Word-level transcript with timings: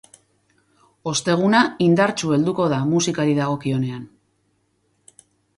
Osteguna 1.11 1.59
indartsu 1.87 2.33
helduko 2.37 2.67
da 2.75 2.81
musikari 2.95 3.39
dagokionean. 3.43 4.09